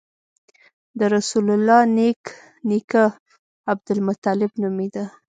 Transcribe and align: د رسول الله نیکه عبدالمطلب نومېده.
د 0.99 1.01
رسول 1.15 1.45
الله 1.55 1.79
نیکه 2.67 3.03
عبدالمطلب 3.71 4.51
نومېده. 4.61 5.05